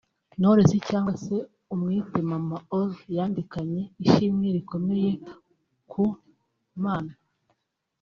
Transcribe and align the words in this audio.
Knowless 0.39 0.71
cyangwa 0.89 1.13
se 1.23 1.35
umwite 1.73 2.17
Mama 2.31 2.57
‘Or’ 2.79 2.89
yandikanye 3.15 3.81
ishimwe 4.05 4.47
rikomeye 4.55 5.11
ku 5.91 6.03
Mana 6.83 7.13